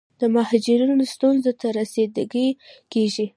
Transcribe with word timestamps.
د 0.19 0.21
مهاجرینو 0.35 1.03
ستونزو 1.13 1.51
ته 1.61 1.67
رسیدګي 1.79 2.47
کیږي. 2.93 3.25